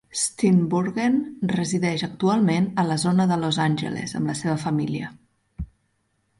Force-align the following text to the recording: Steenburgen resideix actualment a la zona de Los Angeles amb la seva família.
Steenburgen 0.19 1.19
resideix 1.53 2.05
actualment 2.07 2.67
a 2.83 2.87
la 2.93 2.99
zona 3.05 3.29
de 3.35 3.39
Los 3.45 3.61
Angeles 3.69 4.19
amb 4.21 4.33
la 4.35 4.39
seva 4.43 4.59
família. 4.67 5.15